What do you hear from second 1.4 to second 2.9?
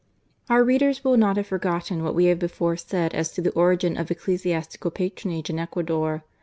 forgotten what we have before